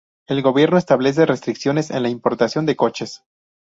[0.25, 3.23] El gobierno establece restricciones en la importación de coches.